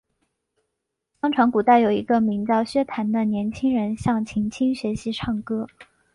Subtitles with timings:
[1.21, 5.67] 相传古代有一个名叫薛谭的年轻人向秦青学习唱歌。